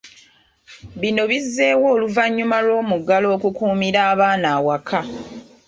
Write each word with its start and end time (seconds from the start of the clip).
Bino 0.99 1.23
bizzeewo 1.31 1.85
oluvannyuma 1.95 2.57
lw'omuggalo 2.65 3.27
okukuumira 3.35 3.99
abaana 4.11 4.47
awaka. 4.57 4.99